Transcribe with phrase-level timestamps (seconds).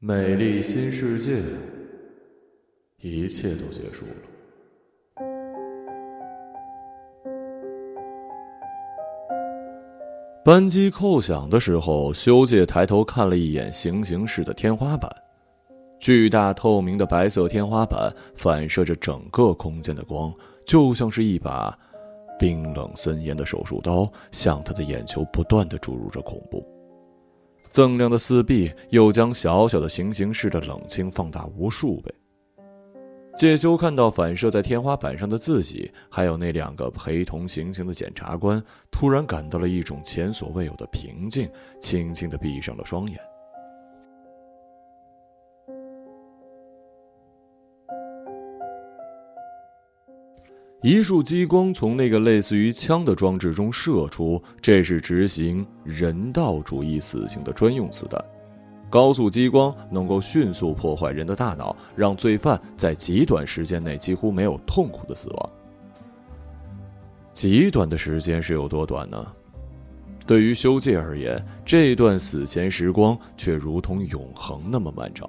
[0.00, 1.42] 美丽新世界，
[3.00, 4.12] 一切都结束了。
[10.44, 15.10] 扳机扣响的时候，修介抬头看了一眼行刑室的天花板，
[15.98, 20.32] 巨大透明的白色天花板反射着整个空间的光，
[20.64, 21.76] 就像是一把
[22.38, 26.64] 冰冷森严的手术刀，向他的眼球不断的注入着恐怖。
[27.72, 32.14] 锃亮的四壁又将小小的行刑室的冷清放大无数倍。
[33.36, 41.48] 介休看到反射在天花板上的自己，还有那两个陪同行刑的检察官，突然感到了一种前所未有的平静，
[41.80, 43.16] 轻轻的闭上了双眼。
[50.80, 58.24] 一束激光从那个类似于枪的装置中射出，这是执行人道主义死刑的专用子弹。
[58.88, 65.50] 高速激光能够迅速破坏人的大脑，让罪犯在极短时间内几乎没有痛苦的死亡。
[67.34, 69.26] 极短的时间是有多短呢？
[70.28, 75.28] 对于修介而言，这段死前时光却如同永恒那么漫长。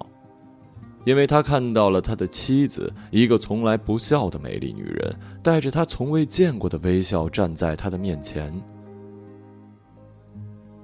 [1.04, 8.52] 因为他看到了他的妻子，一个从来不笑的美丽女人，带着他从未见过的微笑站在他的面前。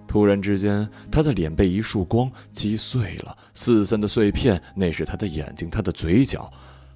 [0.09, 6.51] 突然之间，他的脸被一束光击碎了，四散的碎片，那是他的眼睛，他的嘴角，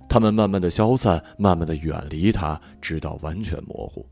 [0.08, 4.06] 他们慢慢的消散，慢慢的远离他，直到完全模糊。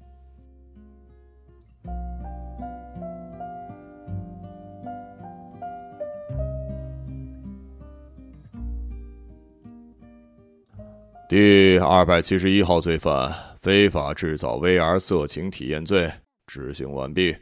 [11.29, 16.11] 第二百七十一号罪犯非法制造 VR 色情体验罪
[16.47, 17.37] 执行完毕。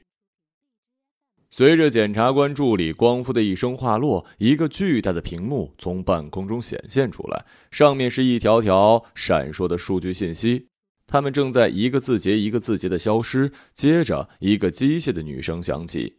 [1.53, 10.67] 随着检察官助理光夫的一声话落，一个巨大的屏幕从半空中显现出来，上面是一条条闪烁的数据信息，
[11.07, 13.53] 他们正在一个字节一个字节的消失。
[13.73, 16.17] 接着，一个机械的女声响起：“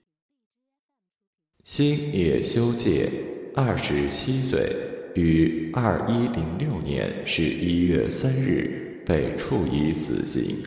[1.66, 3.12] 星野修介，
[3.53, 4.74] 二十七岁。”
[5.17, 10.57] 于二一零六年十一月三日被处以死刑，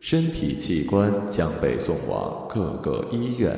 [0.00, 3.56] 身体器官将被送往各个医院，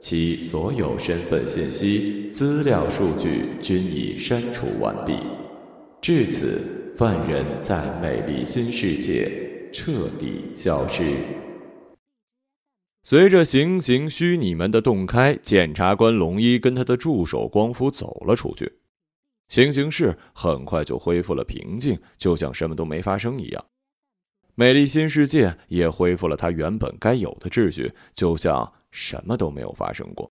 [0.00, 5.12] 其所有身份信息、资料数据均已删除完毕。
[6.00, 9.30] 至此，犯人在美丽新世界
[9.70, 11.04] 彻底消失。
[13.04, 18.72] 随着行刑虚拟门的洞开，检察官龙一跟他的助手光夫走了出去。
[19.52, 23.62] 行刑室很快就恢复了平静，就像什么都没发生一样。
[24.54, 30.30] 美丽新世界也恢复了它原本该有的秩序，就像什么都没有发生过。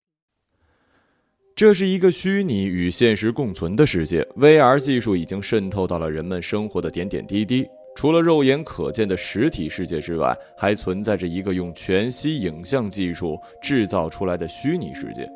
[1.54, 7.64] 这是一个虚拟与现实共存的世界，VR 技术已经渗透到了人们生活的点点滴滴。
[7.94, 15.30] 除了肉眼可见的实体世界之外，还存在着一个用全息影像技术制造出来的虚拟世界。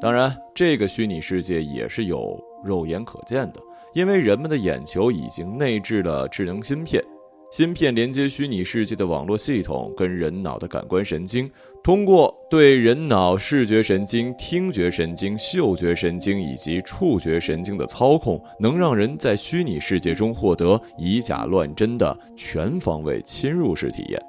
[0.00, 2.36] 当然，这个虚拟世界也是有。
[2.64, 3.60] 肉眼可见的，
[3.94, 7.02] 因为人们的眼球已经内置了智能芯片，
[7.50, 11.50] 芯片连接虚拟世界的网络系统跟人脑的感官神经，
[11.82, 24.20] 通过对人脑视觉神经、听觉神经、嗅觉神经以及触觉神经的操控，能让人在虚拟世界中获得以假乱真的全方位侵入式体验。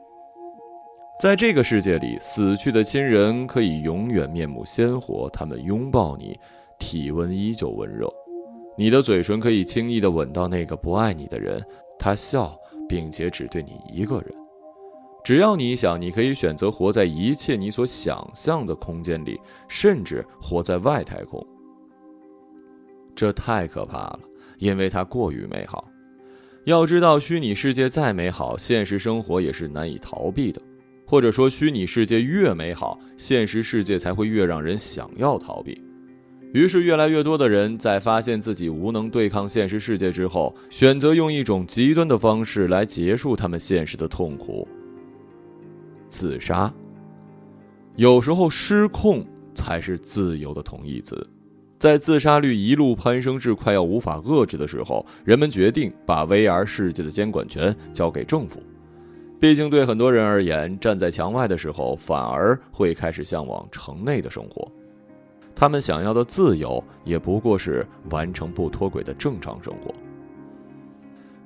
[1.20, 6.40] 在这个世界里，死去的亲人可以永远面目鲜活，他们拥抱你。
[6.80, 8.10] 体温依旧温热，
[8.80, 11.62] 你的嘴唇可以轻易地吻到那个不爱你的人，
[12.00, 12.58] 他笑，
[12.88, 14.34] 并且只对你一个人。
[15.22, 21.46] 只要你想，你可以选择活在一切你所想象的空间里，甚至活在外太空。
[23.14, 24.20] 这太可怕了，
[24.60, 25.86] 因为它过于美好。
[26.64, 30.62] 要知道，虚拟世界再美好，现实生活也是难以逃避的。
[31.06, 35.84] 或者说，虚拟世界越美好，现实世界才会越让人想要逃避。
[36.52, 44.68] 于是，越来越多的人在发现自己无能对抗现实世界之后，选择用一种极端的方式来结束他们现实的痛苦——
[46.10, 46.74] 自杀。
[47.96, 49.24] 有时候，失控
[49.54, 51.28] 才是自由的同义词。
[51.78, 58.60] 在自杀率一路攀升至快要无法遏制的时候，人们决定把 VR 世界的监管权交给政府。
[59.40, 64.70] 毕竟，对很多人而言，站在墙外的时候，反而会开始向往城内的生活。
[65.60, 69.94] 他们想要的自由，也不过是完成不脱轨的正常生活。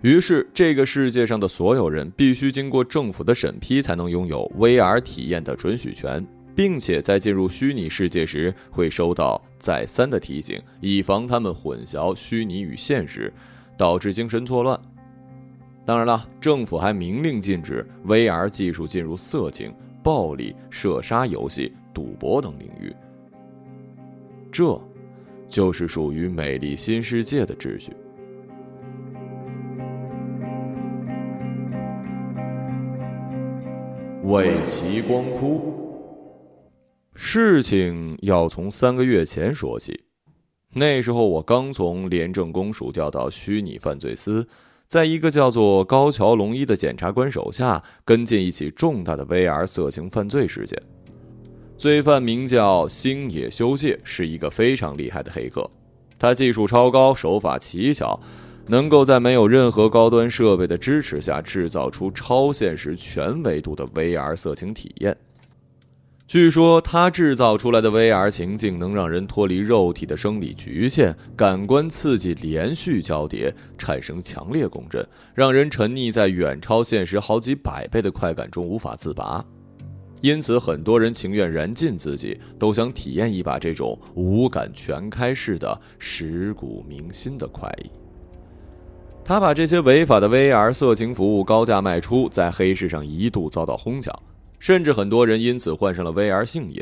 [0.04, 6.24] 于是，这个世界上的所有人必须经过政府的审批，才能拥有 VR 体验的准许权。
[6.56, 13.34] 并且在进入虚拟世界时会收到再三的提醒，以防他们混淆虚拟与现实，
[13.76, 14.80] 导致精神错乱。
[15.84, 19.74] 当然了，政府还明令禁止 VR 技术进入色情、
[20.04, 22.96] 暴力、射杀游戏、赌博等领域。
[24.54, 24.80] 这，
[25.50, 27.92] 就是属于美丽新世界的秩序。
[34.26, 35.74] 为其光哭。
[37.16, 40.04] 事情要从三个月前说起，
[40.74, 44.48] 那时候我刚从廉政公署调到虚拟犯罪司，
[44.88, 50.80] 在一个叫做高桥龙一的检察官手下跟进一起重大的 VR 色情犯罪事件。
[51.78, 55.70] 罪犯名叫星野修介，是一个非常厉害的黑客，
[56.18, 58.20] 他技术超高，手法奇巧。
[58.66, 65.18] 能够在没有任何高端设备的支持下制造出超现实全维度的 VR 色情体验。
[66.26, 79.44] 据说他制造出来的 VR 情境能让人脱离肉体的生理局限，感官刺激连续交叠，产生强烈共振，让人沉溺在远超现实好几百倍的快感中无法自拔。
[80.24, 87.90] 因此，很多人情愿燃尽自己，都想体验一把这种五感全开式的蚀骨铭心的快意。
[89.22, 94.18] 他把这些违法的 VR 色情服务高价卖出，在黑市上一度遭到哄抢，
[94.60, 96.82] 甚至很多人因此患上了 VR 性瘾。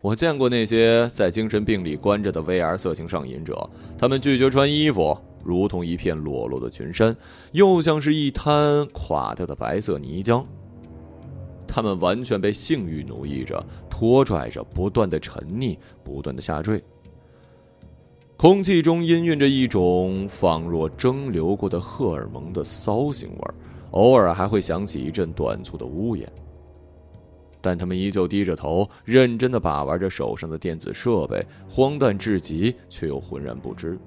[0.00, 5.14] 我见过那些在精神病里关着的 VR 色情上瘾者，他们拒绝穿衣服，
[5.44, 7.14] 如同一片裸露的群山，
[7.52, 10.42] 又像是一滩垮掉的白色泥浆。
[11.66, 16.82] 他们完全被性欲奴役着，拖拽着，不断的沉溺，不断的下坠。
[18.36, 23.54] 空气中氤氲着一种仿若蒸馏过的荷尔蒙的骚腥味儿，
[23.92, 26.30] 偶尔还会响起一阵短促的呜咽。
[27.62, 33.98] 但他们依旧低着头，认真的把玩着手上的电子设备，荒诞至极，却又浑然不知。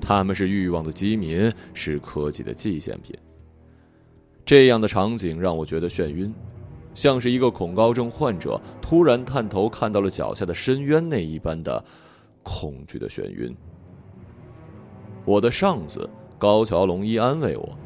[0.00, 3.14] 他们是欲望的饥民，是科技的祭献品。
[4.46, 6.32] 这样的场景让我觉得眩晕，
[6.94, 11.84] 像是一个恐高症患者突然探头看到了脚下的深渊那一般的。
[12.48, 13.52] 恐惧的眩晕。
[15.24, 16.08] 我的上司
[16.38, 17.76] 高桥龙一安慰我：“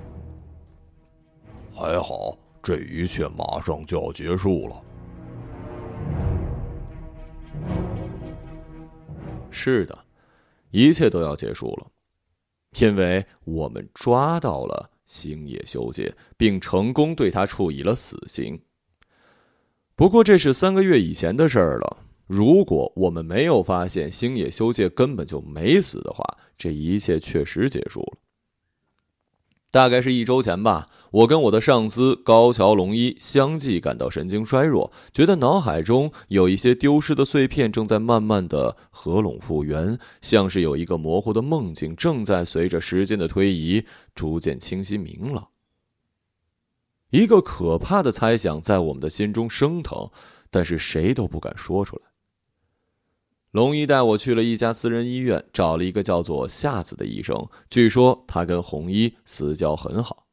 [1.73, 4.77] 还好，这一切马上就要结束了。”
[9.51, 9.99] 是的，
[10.73, 11.87] 一切都要结束了，
[12.79, 18.61] 因为我们抓到了星野修介，并成功对他处以了死刑。
[19.97, 22.05] 不过，这是三个月以前的事儿了。
[22.29, 26.25] 如果我们没有发现星野修介根本就没死的话，
[26.57, 28.19] 这一切确实结束了。
[29.73, 43.85] 大概是一周前吧，我跟我的上司高桥龙一相继感到神经衰弱，觉得脑海中有一些丢失的碎片正在慢慢的合拢复原，像是有一个模糊的梦境正在随着时间的推移
[44.15, 45.49] 逐渐清晰明朗。
[47.11, 50.11] 一个可怕的猜想在我们的心中升腾，
[50.49, 52.03] 但是谁都不敢说出来。
[53.51, 57.49] 龙一带我去了一家私人医院，找了一个叫做夏子的医生。
[57.69, 60.29] 据说他跟红衣私交很好。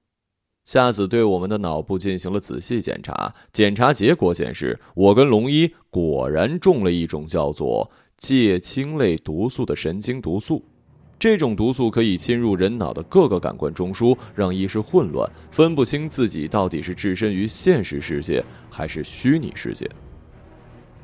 [0.68, 10.62] 夏子对我们的脑部进行了仔细检查，检查结果显示，我跟龙一果然中了一种叫做介青类毒素的神经毒素。
[11.18, 19.90] 这种毒素可以侵入人脑的各个感官中枢，让意识混乱，分不清自己到底是置身于现实世界还是虚拟世界。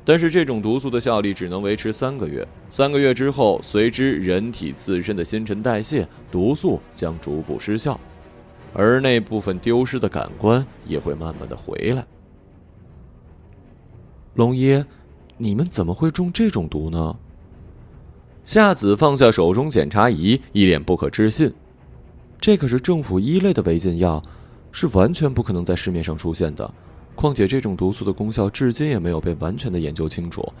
[0.04, 7.98] 但是这种毒素的效力只能维持三个月，三个月之后，随之人体自身的新陈代谢，毒素将逐步失效，
[8.74, 12.04] 而那部分丢失的感官也会慢慢的回来。
[14.34, 14.84] 龙一，
[15.38, 17.16] 你们怎么会中这种毒呢？
[18.42, 21.50] 夏子放下手中检查仪，一脸不可置信。
[22.40, 24.20] 这可是政府一类的违禁药，
[24.72, 26.70] 是完全不可能在市面上出现的。
[27.14, 30.52] 况且这种毒素的功效至今也没有被完全的研究清楚，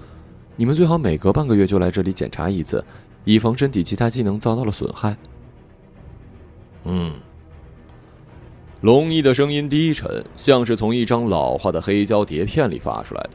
[0.54, 2.82] 你们最好每隔半个月就来这里检查一次，
[3.24, 5.16] 以防身体其他机能遭到了损害。
[6.84, 7.12] 嗯。
[8.84, 13.30] 龙一的声音低沉，像是从一张老化的黑胶碟片里发出来的。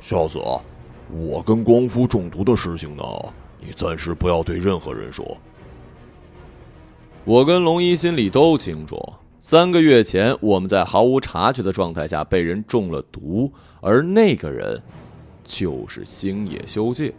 [0.00, 0.38] 孝子，
[1.10, 3.04] 我跟光夫中毒的事情呢，
[3.60, 5.36] 你暂时不要对任何人说。
[7.26, 8.98] 我跟龙一心里都清楚。
[9.38, 13.52] 三个月前，我们在毫无察觉的状态下被人中了毒，
[13.82, 14.82] 而那个人，
[15.44, 17.12] 就是星野修介。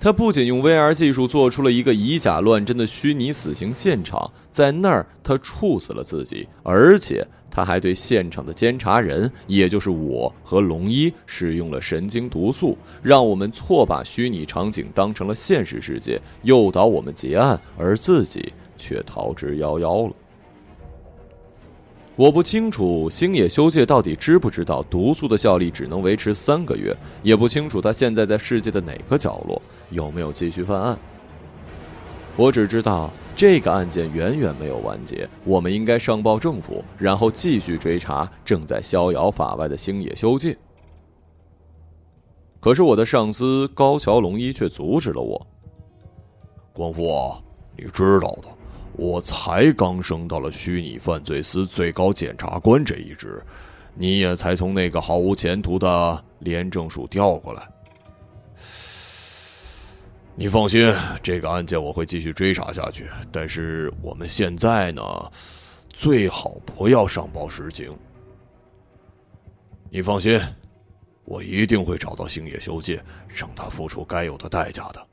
[0.00, 20.14] 他不仅用 VR 技术做出了一个以假乱真的虚拟死刑现场，在那儿他处死了自己，而且他还对现场的监察人，也就是我和龙一，使用了神经毒素，让我们错把虚拟场景当成了现实世界，诱导我们结案，而自己却逃之夭夭了。
[22.18, 30.98] 我不清楚星野修介到底知不知道毒素的效力只能维持三个月，也不清楚他现在在世界的哪个角落，有没有继续犯案。
[32.36, 40.58] 我只知道这个案件远远没有完结，我们应该上报政府，然后继续追查正在逍遥法外的星野修介。
[42.58, 45.46] 可是我的上司高桥龙一却阻止了我。
[46.72, 47.36] 光夫，
[47.76, 48.57] 你知道的。
[48.98, 53.40] 我才刚升到了虚拟犯罪司最高检察官这一职，
[53.94, 57.62] 你也才从那个毫无前途的廉政署调过来。
[60.34, 63.06] 你放心，这个案件我会继续追查下去。
[63.30, 65.02] 但是我们现在呢，
[65.90, 67.96] 最好不要上报实情。
[69.90, 70.40] 你放心，
[71.24, 75.06] 我一定会找到星野修介，让他付出该有的代价的。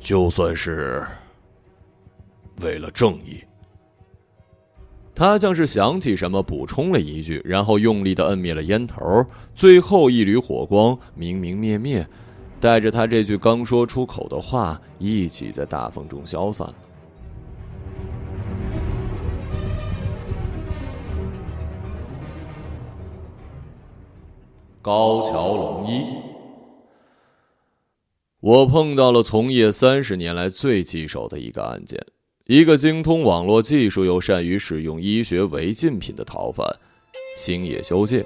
[0.00, 1.04] 就算是
[2.62, 3.44] 为了正义，
[5.14, 12.06] 他像是想起什么，补充了一句，然后用力的摁灭了烟头，最后一缕火光明明灭灭，
[12.58, 16.66] 带着他这句刚说出口的话一起在大风中消散。
[24.80, 26.27] 高桥龙一。
[28.48, 32.02] 我碰到了从业三十年来最棘手的一个案件，
[32.46, 36.66] 一个精通网络技术又善于使用医学违禁品的逃犯
[37.36, 38.24] 星野修介，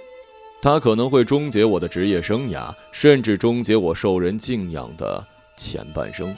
[0.63, 5.27] 他可能会终结我的职业生涯，甚至终结我受人敬仰的
[5.57, 6.33] 前半生。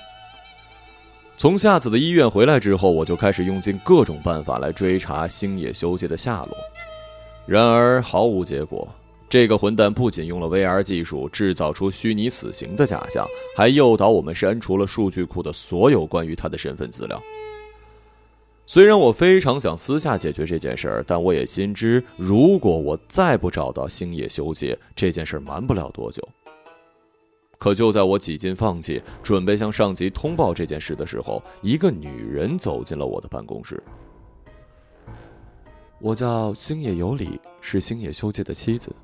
[1.37, 6.57] 从夏子的医院回来之后，我就开始用尽各种办法来追查星野修介的下落，
[7.45, 8.89] 然而毫无结果。
[9.35, 13.27] 这个混蛋不仅用了 VR 技术制造出虚拟死刑的假象，
[13.57, 17.21] 还诱导我们删除了数据库的所有关于他的身份资料。
[18.65, 26.23] 虽然我非常想私下解决这件事儿，但我也心知，如果我再不找到星野修介，这件事瞒不了多久。
[27.59, 33.83] 可就在我几近放弃，准备向上级通报这件事的时候，一个女人走进了我的办公室。
[35.99, 38.95] 我叫星野有里，是星野修介的妻子。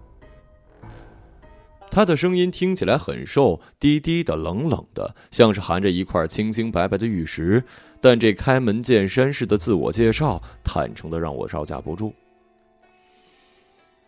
[1.90, 7.64] 他的声音听起来很瘦，低低的，冷冷的，像是含着一块清清白白的玉石。
[8.00, 12.14] 但这开门见山式的自我介绍，坦诚的让我招架不住。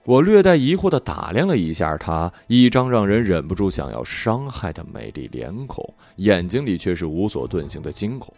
[0.05, 8.33] 我略带疑惑的打量了一下他，一张让人忍不住想要伤害的美丽脸孔，眼睛里却是无所遁形的惊恐。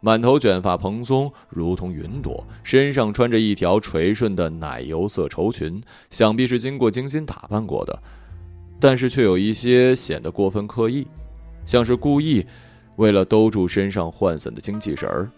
[0.00, 8.02] 满头卷发蓬松，如同云朵，身上穿着一条垂顺的奶油色绸裙，想必是经过精心打扮过的。
[8.82, 11.06] 但是却有一些显得过分刻意，
[11.64, 12.44] 像是故意
[12.96, 15.30] 为了兜住身上涣散的精气神儿。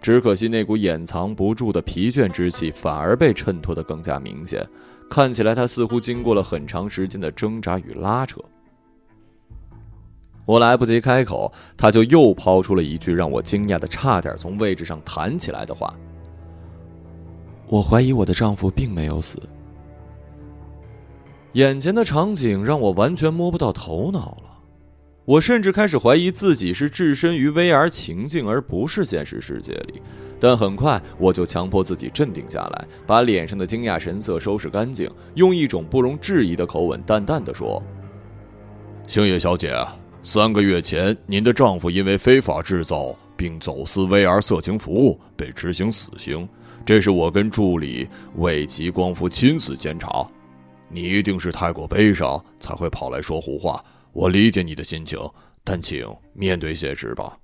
[0.00, 4.64] 只可惜那股掩藏不住的疲倦之气反而被衬托得更加明显，
[5.10, 8.40] 看起来他似乎经过了很长时间的挣扎与拉扯。
[10.46, 15.92] 我来不及开口，他就又抛出了一句让我惊讶的差点从位置上弹起来的话
[17.66, 19.36] ：“我怀疑我的丈夫并没有死。”
[21.54, 24.58] 眼前的场景让我完全摸不到头脑了，
[25.24, 30.00] 我甚至开始怀疑自己是置身于 VR 情境而不是现实世界里。
[30.38, 37.82] 但很快我就强迫自己镇定下来，把脸上的惊讶神色收拾干净，用一种不容置疑的口吻淡淡的说
[39.08, 39.74] ：“星野小姐，
[40.22, 46.48] 三个月前您的丈夫因为非法制造并走私 VR 色情服务被执行死刑，
[46.86, 50.24] 这是我跟助理尾崎光夫亲自监察。”
[50.90, 53.82] 你一定是太过悲伤，才会跑来说胡话。
[54.12, 55.18] 我理解你的心情，
[55.62, 57.38] 但请面对现实吧。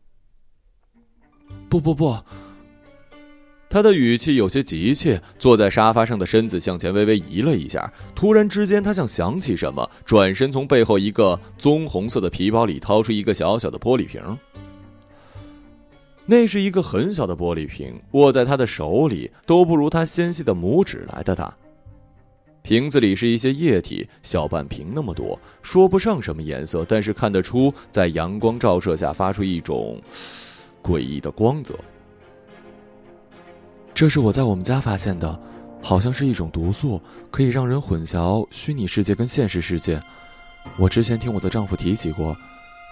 [1.69, 2.19] 不不不，
[3.71, 7.93] 他的语气有些急切，坐在沙发上的身子向前微微移了一下。
[8.17, 14.21] 突然之间，他像想起什么，转身从背后一个棕红色的皮包里掏出一个小小的玻璃瓶。
[16.25, 21.57] 那是一个很小的玻璃瓶，握在他的手里都不如他纤细的拇指来的大。
[22.67, 30.03] 瓶子里是一些液体，小半瓶那么多，说不上什么颜色，但是看得出在阳光照射下发出一种
[30.83, 31.79] 诡异的光泽。
[33.95, 35.41] 这是我在我们家发现的，
[35.81, 40.03] 好像是一种毒素，可以让人混淆虚拟世界跟现实世界。
[40.77, 42.37] 我之前听我的丈夫提起过，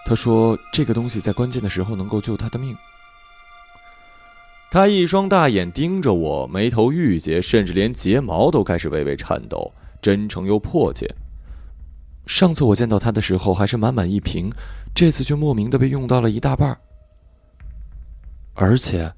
[0.06, 2.76] 他说这个东西在关键的时候能够救他的命。
[4.74, 11.08] 他一双大眼盯着我，眉头郁结，甚至连睫毛都开始微微颤抖，真诚又迫切。
[12.26, 14.50] 上次我见到他的时候还是满满一瓶，
[14.92, 16.76] 这次却莫名的被用到了一大半
[18.54, 19.12] 而且，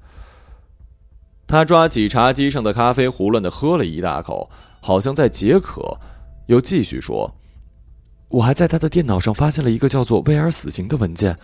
[1.47, 4.47] 他抓起茶几上的咖啡，胡乱的喝了一大口，
[4.79, 5.99] 好像在解渴，
[6.45, 7.33] 又继续说
[8.29, 11.35] ：“我还在他的电脑上发现了一个叫做威尔死刑的文件，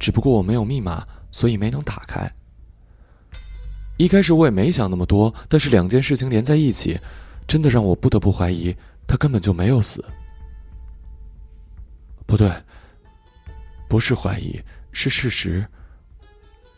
[0.00, 2.32] 只不过我没有密码，所以没能打开。”
[3.96, 6.98] 一开始我也没想那么多，但是两件事情连在一起，
[7.46, 8.74] 真的让我不得不怀疑
[9.06, 10.04] 他根本就没有死。
[12.26, 12.50] 不对，
[13.88, 14.60] 不是怀疑，
[14.92, 15.64] 是事实。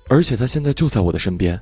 [0.09, 1.59] 而且他现在就在我的身边。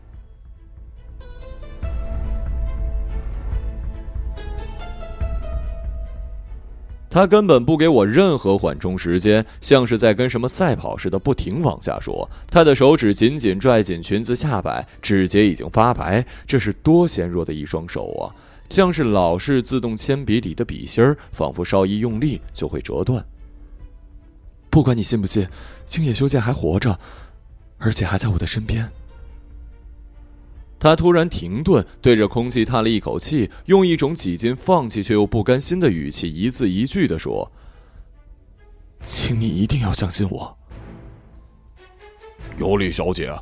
[7.13, 12.27] 他根本不给我任何缓冲时间，像是在跟什么赛跑似的，不停往下说。
[12.49, 18.33] 他的手指紧紧拽紧裙子下摆，指节已经发白，这是多纤弱的一双手啊！
[18.71, 23.23] 像是老式自动铅笔里的笔芯儿，仿佛稍一用力就会折断。
[24.71, 25.47] 不管你信不信，
[25.85, 26.99] 青野修剑还活着，
[27.77, 28.91] 而且还在我的身边。
[30.83, 37.49] 他突然停顿，对着空气叹了一口气，用一种几近放弃却又不甘心的语气，一字一句的说
[39.05, 40.59] ：“请你一定要相信我，
[42.59, 43.33] 尤里小姐。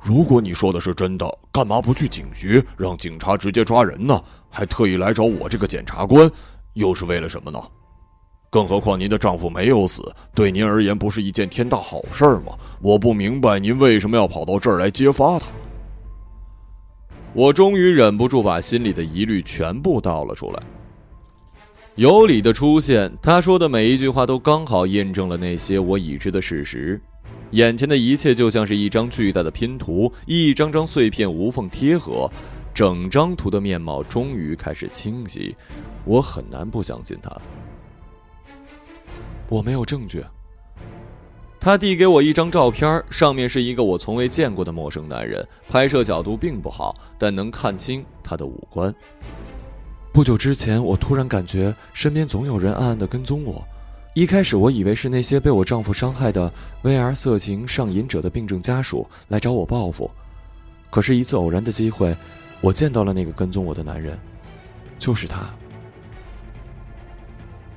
[0.00, 4.22] 如果你说的是真的，干嘛不去警局，让警察直接抓人呢？
[4.48, 6.30] 还特意来找我这个检察官，
[6.74, 7.60] 又是为了什么呢？”
[8.50, 12.56] 更何况您的丈夫没有死，对您而言不是一件天大好事吗？
[12.80, 15.46] 我不明白您为什么要跑到这儿来揭发他。
[17.34, 20.62] 我终于忍不住把心里的疑虑全部倒了出来。
[21.96, 27.00] 尤里的出现，他说的每一句话都刚好印证了那些我已知的事实。
[27.50, 32.28] 眼前的一切就像是一张巨大的拼图，一张张碎片无缝贴合，
[32.72, 35.54] 整张图的面貌终于开始清晰。
[36.04, 37.30] 我很难不相信他。
[39.48, 40.24] 我没有证据。
[41.64, 48.94] 他递给我一张照片，上面是一个我从未见过的陌生男人，拍摄角度并不好，但能看清他的五官。
[50.12, 53.66] 不久之前，我突然感觉身边总有人暗暗的跟踪我。
[54.14, 60.10] 一开始，我以为是那些被我丈夫伤害的 VR 色情上瘾者的病症家属来找我报复。
[60.90, 62.14] 可是，一次偶然的机会，
[62.60, 64.18] 我见到了那个跟踪我的男人，
[64.98, 65.48] 就是他，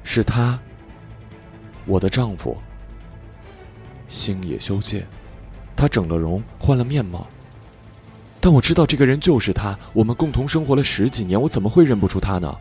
[0.04, 0.60] 是他。
[1.86, 2.58] 我的丈夫，
[4.08, 5.06] 星野修介，
[5.76, 7.28] 他整了容，换了面貌。
[8.40, 12.56] 但我知道这个人就是他，我们共同生活了十几年，我怎么会认不出他呢？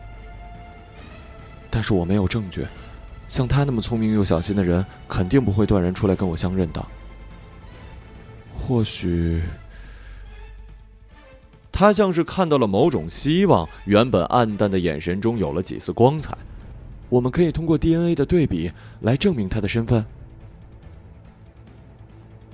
[1.69, 2.65] 但是我没有证据，
[3.27, 6.85] 像他那么聪明又小心的人，肯定不会断然出来跟我相认的。
[8.59, 9.41] 或许，
[11.71, 16.37] 他像是看到了某种希望，原本暗淡的眼神中有了几丝光彩。
[17.07, 18.69] 我们可以通过 DNA 的对比
[19.01, 20.05] 来证明他的身份。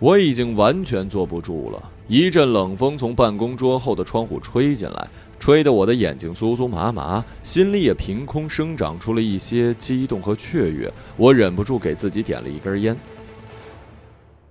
[0.04, 5.08] 我已经完全坐不住了，一阵冷风从办公桌后的窗户吹进来，
[5.40, 10.92] 吹得我的眼睛酥酥麻麻，心里也凭空生长出了一些激动和雀跃。
[11.16, 12.94] 我忍不住给自己点了一根烟。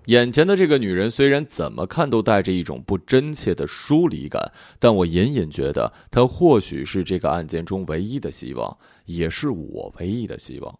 [0.07, 8.79] 眼前的这个女人虽然怎么看都带着一种不真切的疏离感，但我隐隐觉得她或许是这个案件中唯一的希望。
[9.05, 10.79] 也是我唯一的希望。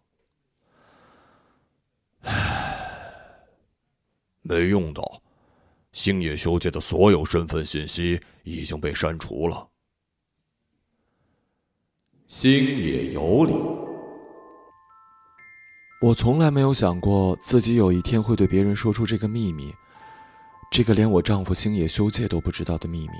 [2.21, 2.82] 唉，
[4.43, 5.21] 没用到，
[5.93, 9.67] 星野修介的所有身份信息已经被删除了。
[12.27, 13.53] 星野有理，
[16.01, 19.73] 我从来没有想过自己有一天会对别人说出这个秘密，
[20.69, 23.13] 这个连我丈夫星野修介都不知道的秘密。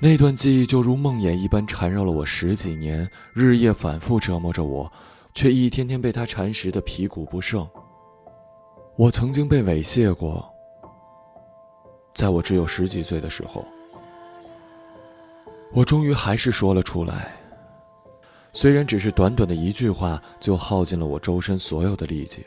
[0.00, 4.92] 那段记忆就如梦魇一般缠绕了我十几年，日夜反复折磨着我，
[5.34, 7.66] 却一天天被他缠食的皮骨不剩。
[8.96, 10.48] 我曾经被猥亵过，
[12.14, 13.64] 在我只有十几岁的时候，
[15.72, 17.34] 我终于还是说了出来。
[18.52, 22.46] 虽然只是短短的一句话，就耗尽了我周身所有的力气。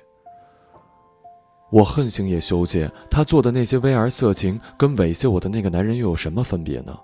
[1.69, 6.97] 我恨星野修介，他做的那些 VR 色情，跟猥亵我的那个男人又有什么分别呢？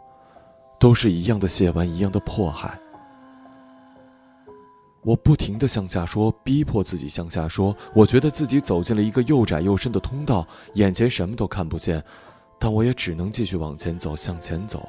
[0.80, 2.80] 都是一样的亵玩，一样的迫害。
[5.04, 7.76] 我不停的向下说，逼迫自己向下说。
[7.94, 12.04] 我觉得自己走进了一个又窄又深的通道，眼前什么都看不见，
[12.58, 14.88] 但我也只能继续往前走，向前走。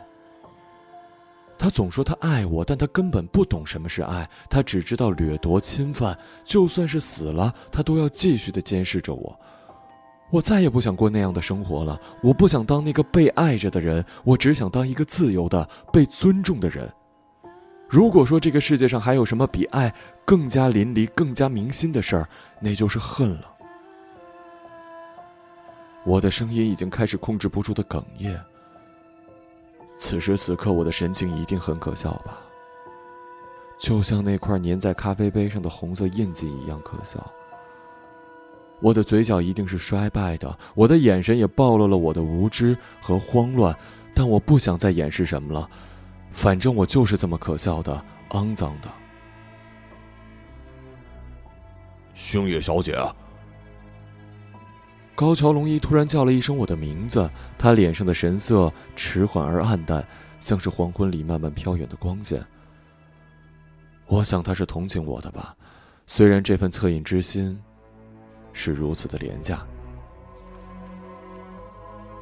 [1.58, 6.16] 他总说他爱我，但他根本不懂什么是爱，他只知道掠夺、侵犯。
[6.44, 9.38] 就算是死了，他都要继续的监视着我。
[10.30, 12.00] 我再也不想过那样的生活了。
[12.22, 16.92] 我不想当那个被爱着的人，我只想当一个自由的、被尊重的人。
[17.94, 22.28] 如果说这个世界上还有什么比爱更加淋漓、更加铭心的事儿，
[22.58, 23.54] 那就是恨了。
[26.02, 28.36] 我的声音已经开始控制不住的哽咽。
[29.96, 32.36] 此时此刻，我的神情一定很可笑吧？
[33.78, 37.24] 就像那块粘在咖啡杯上的红色印记一样可笑。
[38.80, 43.72] 我的嘴角一定是衰败的，我的眼神也暴露了我的无知和慌乱，
[44.12, 45.70] 但我不想再掩饰什么了，
[46.34, 48.90] 反正我就是这么可笑的、肮脏的。
[52.12, 52.98] 星野小姐。
[55.14, 60.06] 高桥龙一突然叫了一声我的名字，他脸上的神色迟缓而暗淡，
[60.40, 62.44] 像是黄昏里慢慢飘远的光线。
[64.06, 65.56] 我想他是同情我的吧，
[66.06, 67.58] 虽然这份恻隐之心
[68.52, 69.64] 是如此的廉价。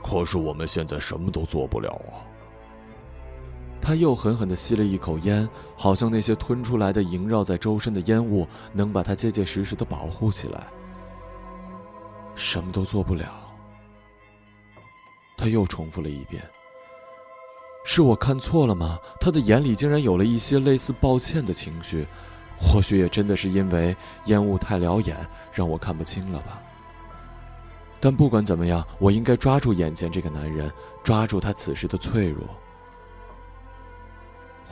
[0.05, 2.21] 可是我们现在什么都做不了啊！
[3.83, 10.69] 他又狠狠的吸了一口烟，好像那些吞出来的萦绕在周身的烟雾能把他结结实实的保护起来。
[12.37, 13.27] 什么都做不了。
[15.37, 16.41] 他又重复了一遍。
[17.85, 18.97] 是我看错了吗？
[19.21, 22.07] 他的眼里竟然有了一些类似抱歉的情绪，
[22.57, 23.95] 或许也真的是因为
[24.27, 25.17] 烟雾太撩眼，
[25.53, 26.63] 让我看不清了吧。
[27.99, 32.45] 但不管怎么样，我应该抓住眼前这个男人，抓住他此时的脆弱。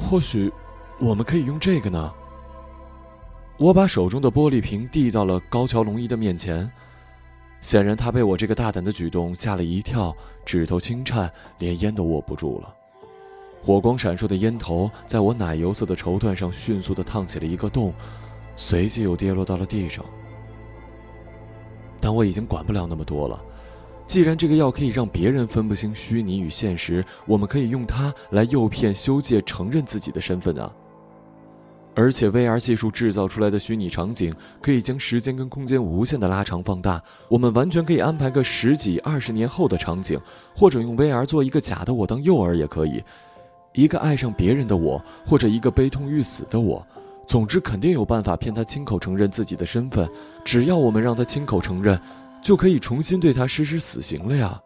[0.01, 0.53] 或许，
[0.99, 2.13] 我们可以用这个呢。
[3.59, 6.69] 我把手中的玻璃瓶递到了高桥龙一的面前。
[7.61, 12.75] 显然，他被我这个大胆的举动吓了一跳，指头轻颤，连烟都握不住了。
[13.63, 17.93] 火光闪烁的烟头在我奶油色的绸缎上迅速的烫起了一个洞，
[18.57, 20.03] 随即又跌落到了地上。
[22.01, 23.39] 但我已经管不了那么多了。
[24.11, 30.69] 既然这个药可以让别人分不清虚拟与现实，我们可以用它来诱骗修界承认自己的身份啊！
[31.95, 37.01] 而且，VR 技术制造出来的虚拟场景可以将时间跟空间无限的拉长放大。
[37.29, 40.19] 我们完全可以安排个十几、二十年后的场景，
[40.57, 43.05] 或者用 VR 做一个假的我当诱饵也可以，
[43.75, 46.85] 一个爱上别人的我，或者一个悲痛欲死的我。
[47.29, 50.11] 总之，肯定有办法骗他亲口承认自己的身份。
[50.45, 51.97] 只要我们让他亲口承认，
[52.43, 54.61] 就可以重新对他实施死刑了呀！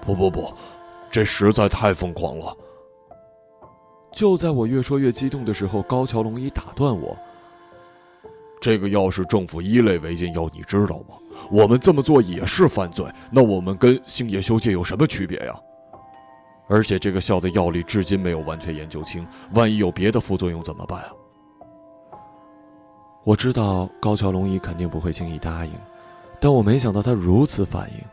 [0.00, 0.52] 不不不，
[1.10, 2.56] 这实在太疯狂了。
[4.12, 7.16] 就在我越说越激动的时候，高桥龙一打断我
[8.60, 11.16] ：“这个药是政府一类违禁药，你知道吗？
[11.50, 13.04] 我们这么做也是犯罪。
[13.30, 15.54] 那我们跟星野修介有什么区别呀？
[16.68, 21.12] 而且这个效的药力至今没有完全研究清，万一有别的副作用怎么办啊？”
[23.24, 25.72] 我知道高桥龙一肯定不会轻易答应，
[26.40, 28.04] 但我没想到他如此反应。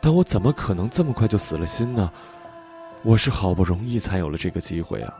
[0.00, 2.10] 但我怎么可能这么快就死了心呢？
[3.02, 5.14] 我是好不容易才有了这个机会啊！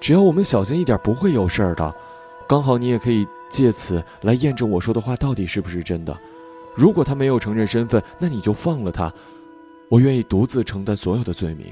[0.00, 1.94] 只要我们小心一点，不会有事儿的。
[2.48, 6.16] 刚好你也可以借此来验证我说的话到底是不是真的。
[6.74, 9.12] 如果他没有承认身份，那你就放了他，
[9.88, 11.66] 我愿意独自承担所有的罪名。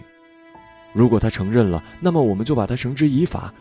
[0.92, 3.52] 如果他承认了，那么我们就把他绳之以法，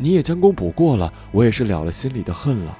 [0.00, 2.76] 你也将功补过了，我也是了了心里的恨了。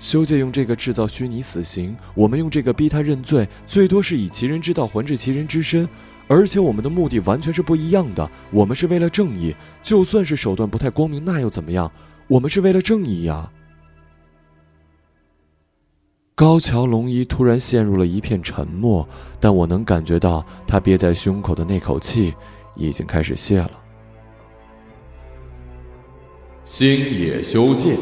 [0.00, 5.88] 修介用这个制造虚拟死刑，我们用这个逼他认罪，最多是以其人之道还治其人之身，
[6.26, 8.28] 而且我们的目的完全是不一样的。
[8.50, 11.88] 我们是为了正义，就算是手段不太光明，那又怎么样？
[12.26, 13.48] 我们是为了正义呀！
[16.34, 22.34] 高桥龙一突然陷入了一片沉默，但我能感觉到他憋在胸口的那口气
[22.74, 23.81] 已经开始泄了。
[26.64, 27.98] 星野修剑。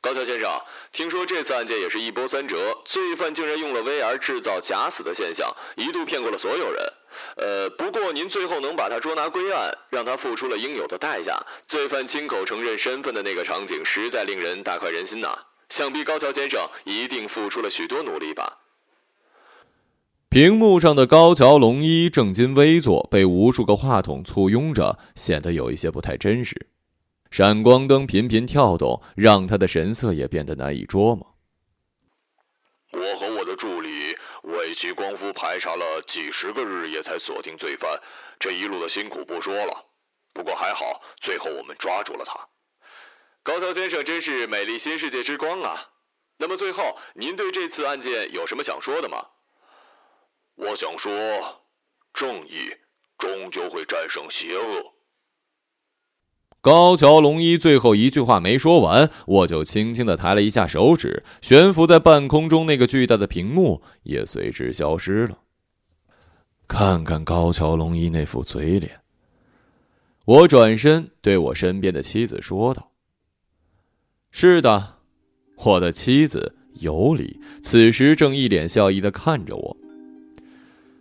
[0.00, 0.50] 高桥先生，
[0.92, 6.92] 听说这次案件也是一波三折，罪犯竟然用了 VR 制造假死的现象，一度骗过了所有人。
[7.36, 15.38] 呃，不过您最后能把他捉拿归案，让他付出了应有的代价，罪犯亲口承认身份的那个场景，实在令人大快人心呐。
[15.68, 18.58] 想必高桥先生一定付出了许多努力吧？
[20.32, 26.68] 屏幕上的高桥龙一正襟危坐，被无数个话筒簇拥着，显得有一些不太真实。
[27.30, 31.36] 闪光灯频频跳动，让他的神色也变得难以捉摸。
[32.92, 38.00] 我和我的助理为其光夫排查了几十个日夜，才锁定罪犯。
[38.40, 39.84] 这一路的辛苦不说了，
[40.32, 42.48] 不过还好，最后我们抓住了他。
[43.42, 45.88] 高桥先生真是美丽新世界之光啊！
[46.38, 49.26] 那么最后，您对这次案件有什么想说的吗？
[50.56, 51.10] 我想说，
[52.12, 52.70] 正义
[53.18, 54.92] 终究会战胜邪恶。
[56.60, 65.38] 高桥龙一最后一句话没说完，我就轻轻的抬了一下手指，悬浮在半空中那个巨大的屏幕也随之消失了。
[66.68, 69.00] 看看高桥龙一那副嘴脸，
[70.24, 72.92] 我转身对我身边的妻子说道
[74.30, 74.98] ：“是的，
[75.56, 79.76] 我的妻子尤里此时正一脸笑意的看着我。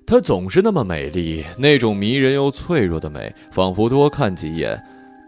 [0.05, 4.81] 她总是那么美丽，那种迷人又脆弱的美，仿佛多看几眼。”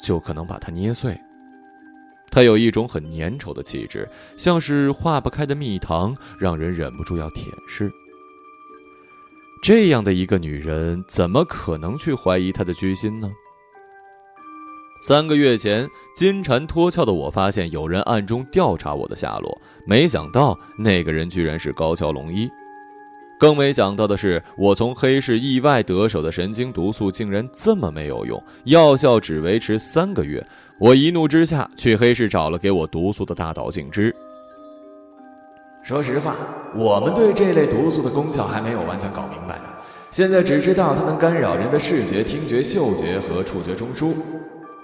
[0.03, 1.17] 就可能把它捏碎。
[2.29, 4.05] 她有一种很粘稠的气质，
[4.35, 7.89] 像是化不开的蜜糖，让人忍不住要舔舐。
[9.63, 13.31] 这样的一个女人，怎么可能去怀疑她的居心呢？
[15.07, 19.57] 三个月前，金蝉脱壳的我发现有人暗中调查我的下落，
[19.87, 22.49] 没想到那个人居然是高桥龙一。
[23.39, 30.45] 更没想到的是，我从黑市意外得手的神经毒素竟然这么没有用，药效只维持三个月。
[30.79, 34.15] 我一怒之下去黑市找了给我毒素的大岛静之。
[35.83, 36.37] 说实话，
[36.73, 39.65] 我们对这类毒素的功效还没有完全搞明白呢。
[40.09, 44.13] 现在只知道它能干扰人的视觉、听觉、嗅觉和触觉中枢，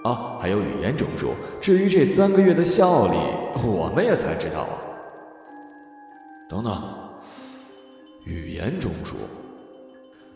[0.04, 1.28] 哦，还有语言中枢。
[1.60, 3.16] 至于这三个月的效力，
[3.64, 4.74] 我们也才知道啊。
[6.50, 6.99] 等等。
[8.24, 9.14] 语言中枢，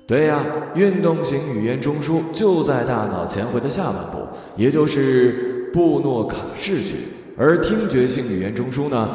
[0.06, 0.42] 对呀，
[0.74, 6.96] 运动型语言中枢就在大脑前回的下半部，也就是布诺卡氏区。
[7.36, 9.10] 而听觉性语言中枢呢，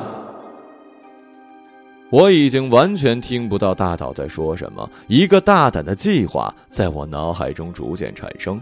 [2.10, 4.90] 我已经完全听不到大脑在说什么。
[5.08, 8.60] 一个大胆的计划在我脑海中逐渐产生。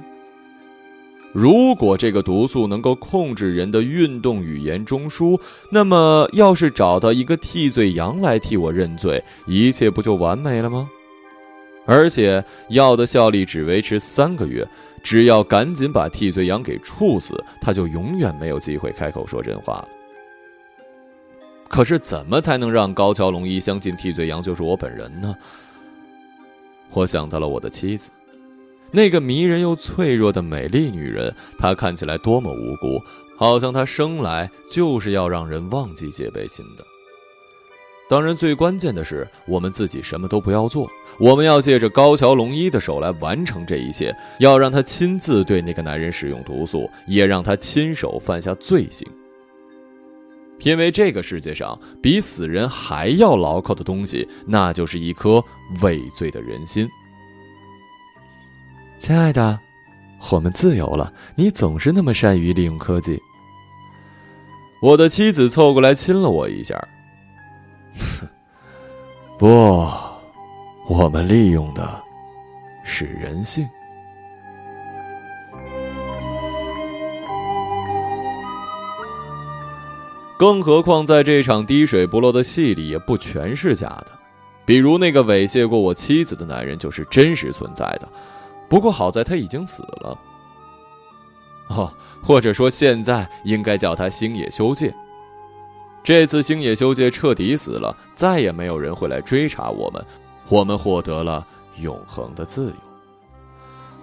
[1.38, 10.90] 如果这个毒素能够控制人的运动语言中枢，那么要是找到一个替罪羊来替我认罪，一切不就完美了吗？
[11.86, 14.68] 而且药的效力只维持三个月，
[15.04, 19.88] 只要赶紧把替罪羊给处死，他就永远没有机会开口说真话了。
[21.68, 25.36] 可是怎么才能让高桥龙一相信替罪羊就是我本人呢？
[26.94, 28.10] 我想到了我的妻子。
[28.92, 33.02] 那个迷人又脆弱的美丽女人，她看起来多么无辜，
[33.38, 36.86] 好像她生来就是要让人忘记戒备心的。
[38.10, 49.06] 当然，最关键的是，我们自己什么都不要做，我们要借着高桥龙一的手来完成这一切，要让他亲自对那个男人使用毒素，也让他亲手犯下罪行。
[50.62, 55.44] 因为这个世界上比死人还要牢靠的东西，那就是一颗
[55.82, 56.88] 畏罪的人心。
[59.00, 59.58] 亲爱的，
[60.32, 61.14] 我们自由了。
[61.36, 63.22] 你总是那么善于利用科技。
[64.82, 66.76] 我的妻子凑过来亲了我一下。
[69.38, 69.48] 不，
[70.90, 72.02] 我们利用的
[72.84, 73.68] 是人性。
[80.38, 84.08] 更何况，在这场滴水不漏的戏里，也不全是假的。
[84.66, 88.08] 比如那个猥亵过我妻子的男人，就是真实存在的。
[88.70, 90.18] 不过好在他已经死了，
[91.70, 94.94] 哦，或者说现在应该叫他星野修介。
[96.04, 100.06] 这次星野修介彻底死了，再也没有人会来追查我们，
[100.48, 101.46] 我们获得了
[101.82, 102.74] 永恒的自由。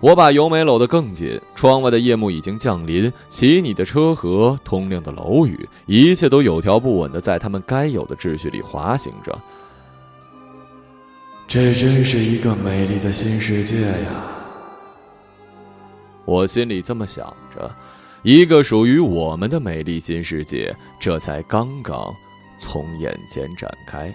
[0.01, 9.39] 我把油门搂得更紧，窗外的夜幕已经降临，骑你的车和通亮的楼宇，一切都有条不紊的在他们该有的秩序里滑行着。
[11.49, 14.34] 这真是一个美丽的新世界呀！
[16.25, 17.71] 我心里这么想着，
[18.23, 22.15] 一个属于我们的美丽新世界，这才刚刚
[22.59, 24.15] 从眼前展开。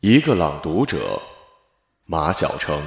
[0.00, 1.22] 一个朗读者，
[2.04, 2.82] 马晓成。